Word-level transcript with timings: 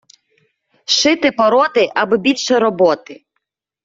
Шити-пороти, 0.85 1.91
аби 1.95 2.17
більше 2.17 2.59
роботи. 2.59 3.25